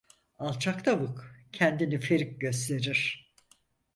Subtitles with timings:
[0.39, 3.31] Alçak tavuk kendini ferik gösterir.